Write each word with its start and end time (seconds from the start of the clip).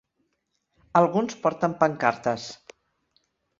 Alguns 1.01 1.37
porten 1.45 1.77
pancartes. 1.85 2.49